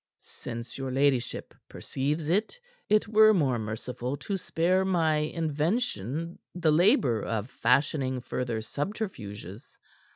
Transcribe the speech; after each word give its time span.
"Since 0.23 0.79
your 0.79 0.89
ladyship 0.91 1.53
perceives 1.69 2.27
it, 2.27 2.59
it 2.89 3.07
were 3.07 3.35
more 3.35 3.59
merciful 3.59 4.17
to 4.17 4.35
spare 4.35 4.83
my 4.83 5.17
invention 5.17 6.39
the 6.55 6.71
labor 6.71 7.21
of 7.21 7.51
fashioning 7.51 8.19
further 8.21 8.61
subterfuges. 8.61 9.77